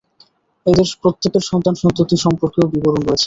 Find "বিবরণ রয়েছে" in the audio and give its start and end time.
2.73-3.19